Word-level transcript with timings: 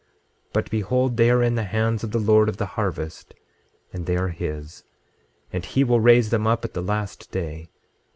26:7 0.01 0.07
But 0.53 0.71
behold, 0.71 1.15
they 1.17 1.29
are 1.29 1.43
in 1.43 1.53
the 1.53 1.61
hands 1.63 2.03
of 2.03 2.09
the 2.09 2.17
Lord 2.17 2.49
of 2.49 2.57
the 2.57 2.65
harvest, 2.65 3.35
and 3.93 4.07
they 4.07 4.17
are 4.17 4.29
his; 4.29 4.83
and 5.53 5.63
he 5.63 5.83
will 5.83 5.99
raise 5.99 6.31
them 6.31 6.47
up 6.47 6.65
at 6.65 6.73
the 6.73 6.81
last 6.81 7.29
day. 7.29 7.69